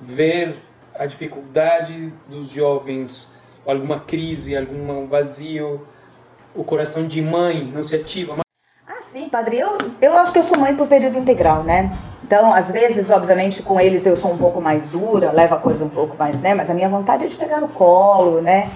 [0.00, 0.56] ver
[0.94, 3.32] a dificuldade dos jovens,
[3.66, 5.86] alguma crise, algum vazio,
[6.54, 8.36] o coração de mãe não se ativa.
[8.86, 9.58] Ah, sim, padre.
[9.58, 11.96] Eu, eu acho que eu sou mãe por período integral, né?
[12.24, 15.84] Então, às vezes, obviamente, com eles eu sou um pouco mais dura, levo a coisa
[15.84, 16.54] um pouco mais, né?
[16.54, 18.70] Mas a minha vontade é de pegar no colo, né?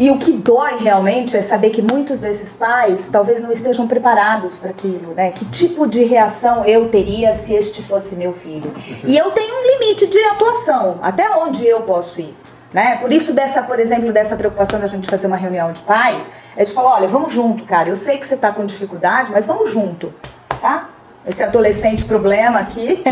[0.00, 4.54] E o que dói realmente é saber que muitos desses pais talvez não estejam preparados
[4.54, 5.30] para aquilo, né?
[5.30, 8.72] Que tipo de reação eu teria se este fosse meu filho?
[9.04, 12.34] E eu tenho um limite de atuação, até onde eu posso ir.
[12.72, 12.96] Né?
[12.96, 16.64] Por isso, dessa, por exemplo, dessa preocupação da gente fazer uma reunião de pais, é
[16.64, 17.90] de falar, olha, vamos junto, cara.
[17.90, 20.14] Eu sei que você está com dificuldade, mas vamos junto,
[20.62, 20.88] tá?
[21.26, 23.02] Esse adolescente problema aqui.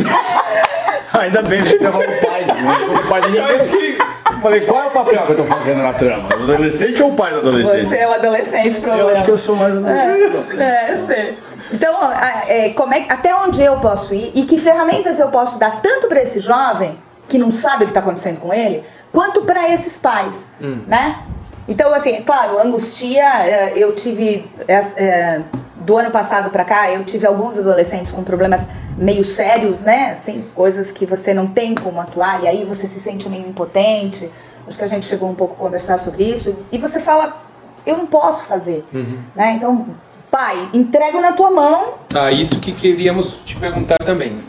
[1.12, 2.54] Ainda bem que você falou pai, né?
[2.94, 6.28] O pai que falei, qual é o papel que eu tô fazendo na trama?
[6.30, 7.86] O adolescente ou o pai do adolescente?
[7.86, 9.00] Você é o adolescente, problema.
[9.02, 10.60] Eu acho que eu sou mais adolescente.
[10.60, 11.38] É, é eu sei.
[11.72, 15.80] Então, é, como é, até onde eu posso ir e que ferramentas eu posso dar
[15.82, 19.68] tanto para esse jovem que não sabe o que está acontecendo com ele, quanto para
[19.72, 20.80] esses pais, hum.
[20.86, 21.20] né?
[21.68, 25.40] Então, assim, claro, angustia, é, eu tive é, é,
[25.88, 30.12] do ano passado para cá, eu tive alguns adolescentes com problemas meio sérios, né?
[30.12, 34.30] Assim, coisas que você não tem como atuar e aí você se sente meio impotente.
[34.66, 37.40] Acho que a gente chegou um pouco a conversar sobre isso e você fala,
[37.86, 39.18] eu não posso fazer, uhum.
[39.34, 39.54] né?
[39.54, 39.86] Então,
[40.30, 41.94] pai, entrego na tua mão.
[42.14, 44.42] Ah, isso que queríamos te perguntar também.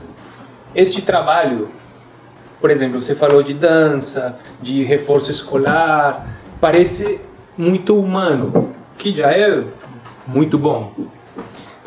[0.76, 1.70] Este trabalho,
[2.60, 6.28] por exemplo, você falou de dança, de reforço escolar,
[6.60, 7.22] parece
[7.58, 9.64] muito humano, que já é
[10.28, 10.92] muito bom.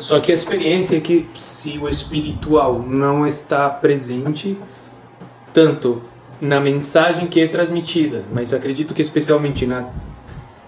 [0.03, 4.57] Só que a experiência é que se o espiritual não está presente,
[5.53, 6.01] tanto
[6.41, 9.87] na mensagem que é transmitida, mas acredito que especialmente na,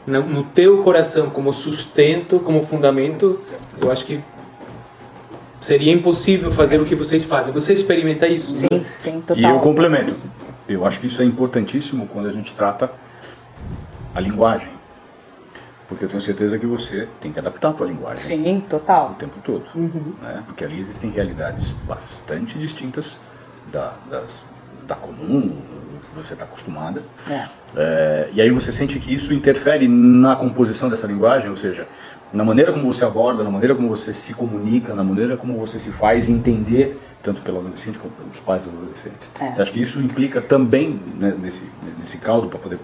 [0.07, 3.41] na, no teu coração como sustento, como fundamento,
[3.81, 4.21] eu acho que
[5.59, 6.83] seria impossível fazer sim.
[6.83, 7.53] o que vocês fazem.
[7.53, 8.55] Você experimenta isso?
[8.55, 9.37] Sim, sim, total.
[9.37, 10.15] E eu complemento.
[10.65, 12.89] Eu acho que isso é importantíssimo quando a gente trata
[14.15, 14.69] a linguagem.
[15.87, 18.25] Porque eu tenho certeza que você tem que adaptar a tua linguagem.
[18.25, 19.11] Sim, total.
[19.11, 19.65] O tempo todo.
[19.75, 20.13] Uhum.
[20.21, 20.43] Né?
[20.45, 23.17] Porque ali existem realidades bastante distintas
[23.71, 24.43] da, das,
[24.87, 25.55] da comum,
[26.09, 27.03] que você está acostumada.
[27.29, 27.45] É.
[27.75, 31.87] É, e aí você sente que isso interfere na composição dessa linguagem, ou seja,
[32.33, 35.77] na maneira como você aborda, na maneira como você se comunica, na maneira como você
[35.77, 39.29] se faz entender, tanto pelo adolescente quanto pelos pais dos adolescentes.
[39.39, 39.51] É.
[39.51, 41.61] Você acha que isso implica também né, nesse,
[41.99, 42.79] nesse caldo para poder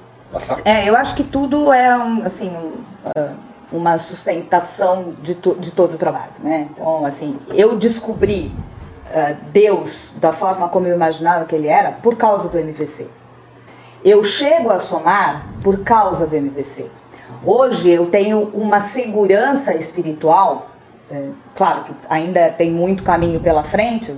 [0.63, 2.83] é, eu acho que tudo é um, assim, um,
[3.19, 3.35] uh,
[3.71, 6.69] uma sustentação de, to, de todo o trabalho, né?
[6.71, 8.51] Então, assim, eu descobri
[9.07, 13.07] uh, Deus da forma como eu imaginava que ele era por causa do MVC.
[14.03, 16.89] Eu chego a somar por causa do MVC.
[17.45, 20.67] Hoje eu tenho uma segurança espiritual,
[21.09, 24.15] é, claro que ainda tem muito caminho pela frente,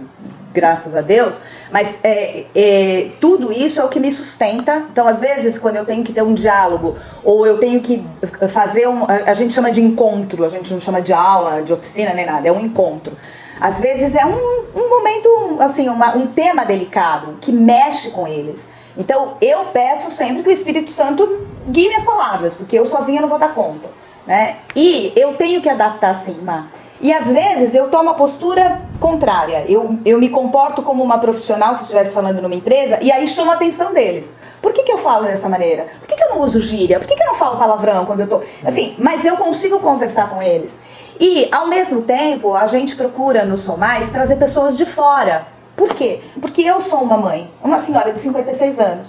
[0.53, 1.33] graças a Deus,
[1.71, 4.85] mas é, é, tudo isso é o que me sustenta.
[4.91, 8.05] Então, às vezes, quando eu tenho que ter um diálogo, ou eu tenho que
[8.49, 9.05] fazer um.
[9.05, 12.47] A gente chama de encontro, a gente não chama de aula, de oficina, nem nada,
[12.47, 13.17] é um encontro.
[13.59, 18.67] Às vezes é um, um momento, assim, uma, um tema delicado que mexe com eles.
[18.97, 23.29] Então, eu peço sempre que o Espírito Santo guie minhas palavras, porque eu sozinha não
[23.29, 23.89] vou dar conta.
[24.25, 24.57] Né?
[24.75, 26.69] E eu tenho que adaptar sim, Mar.
[27.01, 29.65] E às vezes eu tomo a postura contrária.
[29.67, 33.51] Eu, eu me comporto como uma profissional que estivesse falando numa empresa e aí chamo
[33.51, 34.31] a atenção deles.
[34.61, 35.87] Por que, que eu falo dessa maneira?
[35.99, 36.99] Por que, que eu não uso gíria?
[37.01, 38.41] Por que, que eu não falo palavrão quando eu tô.
[38.63, 40.79] Assim, mas eu consigo conversar com eles.
[41.19, 45.47] E, ao mesmo tempo, a gente procura no Somais trazer pessoas de fora.
[45.75, 46.21] Por quê?
[46.39, 49.07] Porque eu sou uma mãe, uma senhora de 56 anos.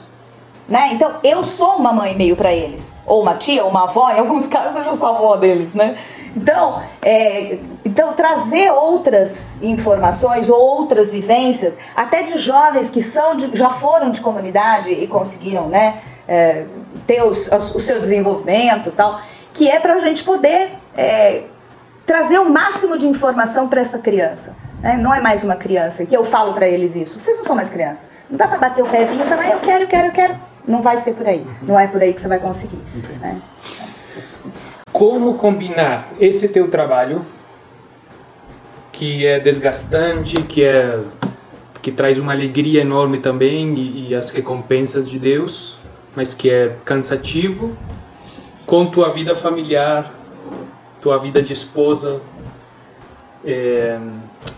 [0.69, 0.91] Né?
[0.94, 2.93] Então, eu sou uma mãe meio para eles.
[3.06, 5.97] Ou uma tia, ou uma avó, em alguns casos eu já sou avó deles, né?
[6.37, 7.59] Então, é,
[7.94, 14.21] então, trazer outras informações, outras vivências, até de jovens que são de, já foram de
[14.21, 16.65] comunidade e conseguiram né, é,
[17.06, 19.21] ter os, o seu desenvolvimento tal,
[19.53, 21.44] que é para a gente poder é,
[22.05, 24.56] trazer o máximo de informação para essa criança.
[24.81, 24.97] Né?
[24.97, 27.20] Não é mais uma criança, que eu falo para eles isso.
[27.20, 28.00] Vocês não são mais criança.
[28.29, 30.35] Não dá para bater o pezinho e falar, ah, eu quero, eu quero, eu quero.
[30.67, 31.47] Não vai ser por aí.
[31.62, 32.82] Não é por aí que você vai conseguir.
[33.20, 33.40] Né?
[34.94, 37.26] como combinar esse teu trabalho
[38.94, 41.00] que é desgastante, que é
[41.82, 45.76] que traz uma alegria enorme também e, e as recompensas de Deus,
[46.17, 47.76] mas que é cansativo,
[48.64, 50.11] com tua vida familiar,
[51.02, 52.23] tua vida de esposa.
[53.44, 53.99] É,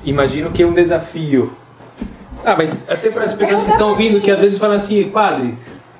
[0.04, 1.52] imagino que é um desafio.
[2.44, 5.58] Ah, mas até para as pessoas que estão ouvindo, que às vezes falam assim, padre,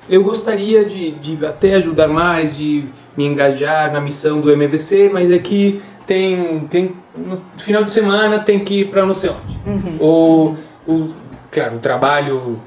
[0.09, 2.85] eu gostaria de, de até ajudar mais, de
[3.17, 8.39] me engajar na missão do MVC, mas é que tem, tem no final de semana
[8.39, 9.59] tem que ir para não sei onde.
[9.67, 9.97] Uhum.
[9.99, 10.57] Ou,
[10.87, 11.13] o,
[11.51, 12.59] claro, o trabalho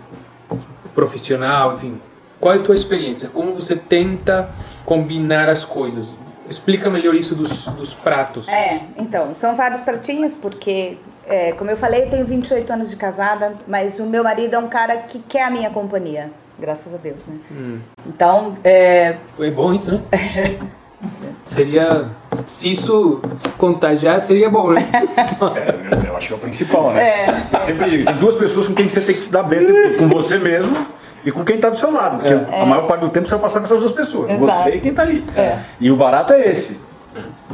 [0.95, 1.99] profissional, enfim.
[2.39, 3.29] Qual é a tua experiência?
[3.29, 4.51] Como você tenta
[4.85, 6.17] combinar as coisas?
[6.49, 8.47] Explica melhor isso dos, dos pratos.
[8.49, 12.97] É, então, são vários pratinhos, porque, é, como eu falei, eu tenho 28 anos de
[12.97, 16.97] casada, mas o meu marido é um cara que quer a minha companhia, graças a
[16.97, 17.37] Deus, né?
[17.53, 17.79] Hum.
[18.07, 19.17] Então, é...
[19.39, 20.01] É bom isso, né?
[21.45, 22.09] seria.
[22.51, 23.23] Se isso
[23.57, 24.87] contagiar, seria bom, né?
[24.93, 27.03] É, eu acho que é o principal, né?
[27.03, 27.61] É.
[27.61, 29.67] Sempre, tem duas pessoas com quem você tem que se dar bem,
[29.97, 30.87] com você mesmo
[31.25, 32.19] e com quem está do seu lado.
[32.19, 32.61] Porque é.
[32.61, 34.65] a maior parte do tempo você vai passar com essas duas pessoas, Exato.
[34.65, 35.25] você e quem está ali.
[35.35, 35.61] É.
[35.81, 36.79] E o barato é esse.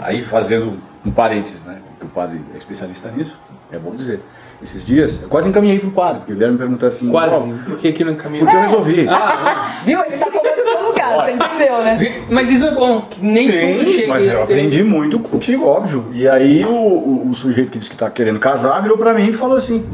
[0.00, 1.78] Aí, fazendo um parênteses, né?
[1.90, 3.38] Porque o padre é especialista nisso,
[3.70, 4.20] é bom dizer.
[4.62, 7.10] Esses dias, eu quase encaminhei para o padre, porque vieram me perguntar assim.
[7.10, 7.52] Quase?
[7.52, 8.46] Por que, que não encaminhou?
[8.46, 9.06] Porque eu resolvi.
[9.08, 10.02] Ah, Viu?
[10.04, 12.24] Ele está tomando teu lugar, você entendeu, né?
[12.30, 14.08] Mas isso é bom, que nem Sim, tudo chega.
[14.08, 16.06] Mas eu aprendi muito contigo, óbvio.
[16.12, 19.28] E aí o, o, o sujeito que disse que está querendo casar virou para mim
[19.28, 19.86] e falou assim: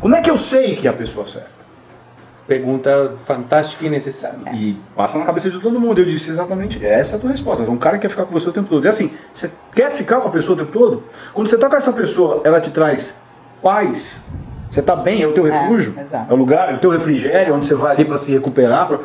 [0.00, 1.58] Como é que eu sei que é a pessoa certa?
[2.46, 4.38] Pergunta fantástica e necessária.
[4.54, 6.00] E passa na cabeça de todo mundo.
[6.00, 7.62] Eu disse exatamente essa é a tua resposta.
[7.64, 8.84] Um cara que quer ficar com você o tempo todo.
[8.84, 11.04] E assim, você quer ficar com a pessoa o tempo todo?
[11.34, 13.14] Quando você está com essa pessoa, ela te traz
[13.62, 14.20] paz.
[14.70, 16.90] Você está bem, é o teu é, refúgio, é, é, o lugar, é o teu
[16.90, 18.86] refrigério, onde você vai ali para se recuperar.
[18.86, 18.98] Pra...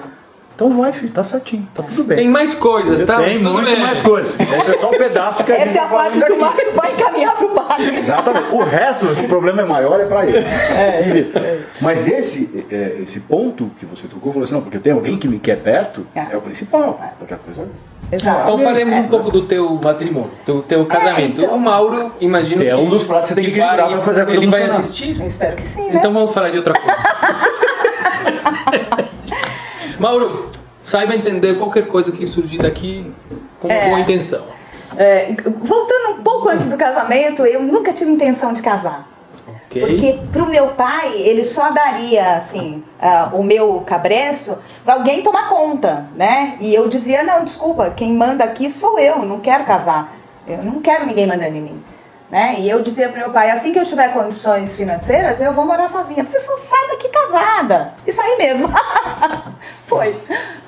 [0.55, 2.17] Então vai, filho, tá certinho, tá tudo bem.
[2.17, 3.17] Tem mais coisas, tá?
[3.23, 3.79] Tem muito bem.
[3.79, 4.35] mais coisas.
[4.39, 6.39] Esse é só um pedaço que a Essa gente é a tá parte que o
[6.39, 7.99] Márcio vai encaminhar pro padre.
[7.99, 8.53] Exatamente.
[8.53, 10.37] O resto, o problema é maior, é para ele.
[10.37, 11.67] É, é, isso, é isso.
[11.81, 15.27] Mas esse, é, esse ponto que você tocou, falou assim, não, porque tem alguém que
[15.27, 17.01] me quer perto, é, é o principal.
[17.19, 17.67] Outra coisa
[18.13, 18.41] Exato.
[18.43, 21.41] Então faremos um pouco do teu matrimônio, do teu casamento.
[21.41, 23.75] É, então, o Mauro, imagino que é um dos pratos que você tem que vai,
[23.75, 25.19] para fazer a coisa Ele vai assistir?
[25.19, 25.93] Eu espero que sim, né?
[25.95, 26.97] Então vamos falar de outra coisa.
[29.99, 30.49] Mauro,
[30.83, 33.11] saiba entender qualquer coisa que surgir daqui
[33.59, 34.43] com é, boa intenção.
[34.97, 39.12] É, voltando um pouco antes do casamento, eu nunca tive intenção de casar.
[39.73, 39.81] Okay.
[39.81, 46.07] Porque pro meu pai, ele só daria, assim, uh, o meu cabresto alguém tomar conta,
[46.15, 46.57] né?
[46.59, 50.15] E eu dizia, não, desculpa, quem manda aqui sou eu, não quero casar.
[50.47, 51.83] Eu não quero ninguém mandando em mim.
[52.29, 52.55] Né?
[52.59, 55.87] E eu dizia para meu pai, assim que eu tiver condições financeiras, eu vou morar
[55.87, 56.25] sozinha.
[56.25, 57.93] Você só sai daqui casada.
[58.07, 58.69] E saí mesmo.
[59.85, 60.19] foi.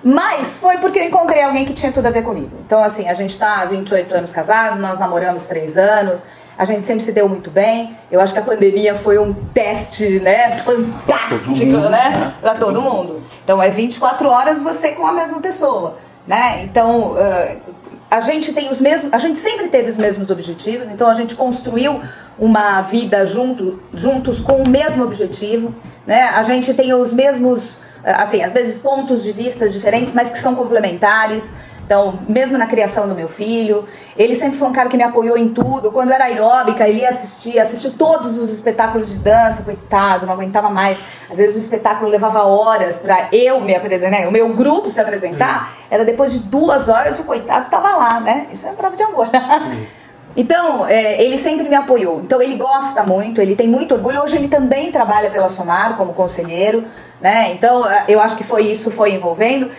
[0.03, 2.55] Mas foi porque eu encontrei alguém que tinha tudo a ver comigo.
[2.63, 6.21] Então, assim, a gente está há 28 anos casados, nós namoramos 3 anos,
[6.57, 7.97] a gente sempre se deu muito bem.
[8.11, 12.33] Eu acho que a pandemia foi um teste, né, fantástico, mundo, né, né?
[12.41, 13.21] para todo mundo.
[13.43, 16.63] Então, é 24 horas você com a mesma pessoa, né?
[16.63, 17.73] Então, uh,
[18.09, 21.35] a gente tem os mesmos, a gente sempre teve os mesmos objetivos, então a gente
[21.35, 22.01] construiu
[22.37, 25.73] uma vida junto, juntos com o mesmo objetivo,
[26.05, 26.23] né?
[26.23, 30.55] A gente tem os mesmos, assim, às vezes pontos de vista diferentes, mas que são
[30.55, 31.49] complementares.
[31.85, 33.87] Então, mesmo na criação do meu filho,
[34.17, 35.91] ele sempre foi um cara que me apoiou em tudo.
[35.91, 40.33] Quando eu era aeróbica, ele ia assistir, assistiu todos os espetáculos de dança, coitado, não
[40.33, 40.97] aguentava mais.
[41.29, 44.27] Às vezes o espetáculo levava horas para eu me apresentar, né?
[44.27, 45.75] o meu grupo se apresentar.
[45.89, 48.47] Era depois de duas horas o coitado estava lá, né?
[48.51, 49.29] Isso é prova de amor.
[50.37, 52.19] Então, é, ele sempre me apoiou.
[52.19, 54.21] Então, ele gosta muito, ele tem muito orgulho.
[54.21, 56.83] Hoje, ele também trabalha pela Somar como conselheiro,
[57.21, 57.53] né?
[57.53, 59.71] Então, eu acho que foi isso, foi envolvendo.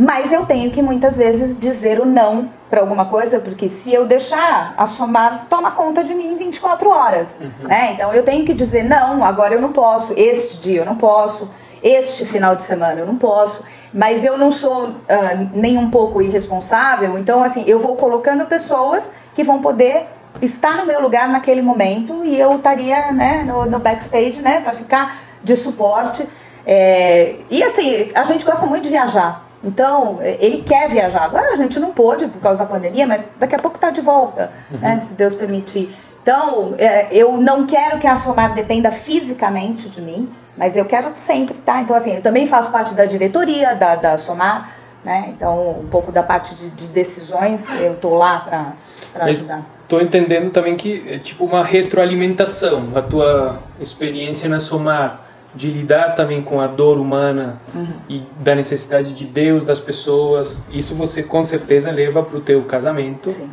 [0.00, 4.06] Mas eu tenho que muitas vezes dizer o não para alguma coisa, porque se eu
[4.06, 7.66] deixar, a Somar toma conta de mim 24 horas, uhum.
[7.66, 7.94] né?
[7.94, 11.50] Então eu tenho que dizer não, agora eu não posso, este dia eu não posso,
[11.82, 13.60] este final de semana eu não posso,
[13.92, 19.10] mas eu não sou uh, nem um pouco irresponsável, então assim, eu vou colocando pessoas
[19.34, 20.06] que vão poder
[20.40, 24.74] estar no meu lugar naquele momento e eu estaria, né, no, no backstage, né, para
[24.74, 26.24] ficar de suporte.
[26.64, 29.47] É, e assim, a gente gosta muito de viajar.
[29.62, 31.24] Então, ele quer viajar.
[31.24, 34.00] Agora a gente não pôde por causa da pandemia, mas daqui a pouco está de
[34.00, 34.78] volta, uhum.
[34.78, 35.94] né, se Deus permitir.
[36.22, 41.12] Então, é, eu não quero que a Somar dependa fisicamente de mim, mas eu quero
[41.16, 41.74] sempre estar.
[41.74, 41.80] Tá?
[41.80, 44.72] Então, assim, eu também faço parte da diretoria da, da Somar,
[45.04, 45.32] né?
[45.34, 48.74] Então, um pouco da parte de, de decisões, eu estou lá
[49.12, 49.62] para ajudar.
[49.84, 56.14] Estou entendendo também que é tipo uma retroalimentação, a tua experiência na Somar de lidar
[56.14, 57.88] também com a dor humana uhum.
[58.08, 60.62] e da necessidade de Deus das pessoas.
[60.70, 63.30] Isso você com certeza leva para o teu casamento.
[63.30, 63.50] Sim.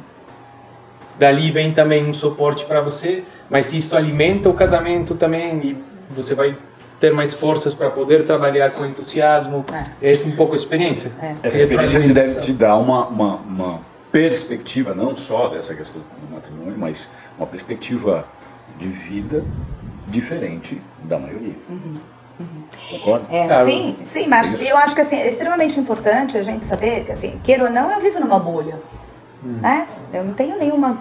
[1.18, 5.78] Dali vem também um suporte para você, mas se isto alimenta o casamento também e
[6.14, 6.58] você vai
[7.00, 9.66] ter mais forças para poder trabalhar com entusiasmo.
[10.02, 10.14] É.
[10.14, 11.12] É um pouco a experiência.
[11.22, 11.36] É.
[11.44, 13.80] Essa experiência deve te dar uma, uma, uma
[14.12, 18.26] perspectiva, não só dessa questão do matrimônio, mas uma perspectiva
[18.78, 19.44] de vida
[20.08, 21.56] diferente da maioria.
[21.70, 21.98] Uhum.
[22.40, 22.64] Uhum.
[22.92, 23.26] Concorda?
[23.34, 27.12] É, sim, sim, mas eu acho que assim, é extremamente importante a gente saber que,
[27.12, 28.80] assim, queira ou não, eu vivo numa bolha.
[29.44, 29.60] Uhum.
[29.62, 29.88] Né?
[30.14, 30.98] Eu não tenho nenhuma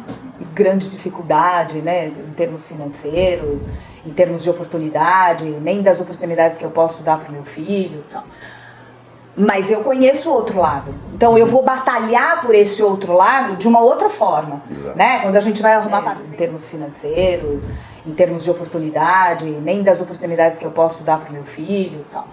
[0.55, 3.63] grande dificuldade, né, em termos financeiros,
[4.07, 8.05] em termos de oportunidade, nem das oportunidades que eu posso dar para o meu filho.
[8.13, 8.25] Tal.
[9.37, 10.95] Mas eu conheço o outro lado.
[11.13, 14.63] Então eu vou batalhar por esse outro lado de uma outra forma.
[14.95, 15.21] Né?
[15.21, 17.65] Quando a gente vai arrumar é, parceiros em termos financeiros,
[18.07, 22.05] em termos de oportunidade, nem das oportunidades que eu posso dar para o meu filho.
[22.13, 22.27] Tal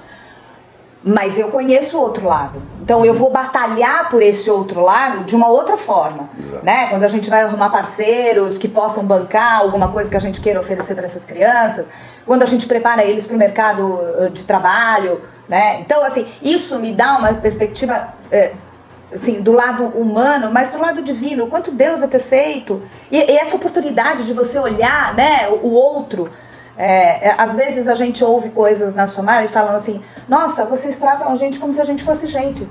[1.03, 2.61] mas eu conheço o outro lado.
[2.81, 6.29] Então eu vou batalhar por esse outro lado de uma outra forma,
[6.61, 6.89] né?
[6.89, 10.59] Quando a gente vai arrumar parceiros que possam bancar alguma coisa que a gente queira
[10.59, 11.87] oferecer para essas crianças,
[12.25, 13.99] quando a gente prepara eles para o mercado
[14.31, 15.79] de trabalho, né?
[15.81, 18.51] Então assim, isso me dá uma perspectiva é,
[19.13, 23.37] assim, do lado humano, mas do lado divino, o quanto Deus é perfeito e, e
[23.37, 26.29] essa oportunidade de você olhar, né, o outro
[26.77, 31.31] é, é, às vezes a gente ouve coisas na Somália falam assim: nossa, vocês tratam
[31.31, 32.67] a gente como se a gente fosse gente.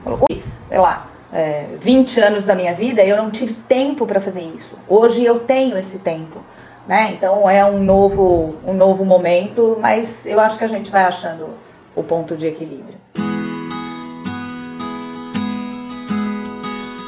[0.68, 4.76] Sei lá, é, 20 anos da minha vida eu não tive tempo para fazer isso.
[4.88, 6.40] Hoje eu tenho esse tempo.
[6.88, 7.12] Né?
[7.12, 11.50] Então é um novo, um novo momento, mas eu acho que a gente vai achando
[11.94, 12.99] o ponto de equilíbrio.